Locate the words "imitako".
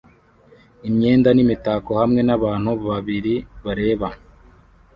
1.45-1.89